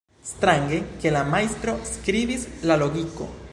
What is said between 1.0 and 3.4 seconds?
ke la majstro skribis la logiko.